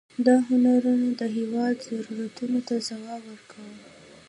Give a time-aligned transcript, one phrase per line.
[0.25, 3.79] دا هنرونه د هېواد ضرورتونو ته ځواب ورکاوه.